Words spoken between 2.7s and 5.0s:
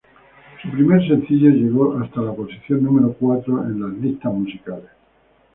número cuatro en las listas musicales.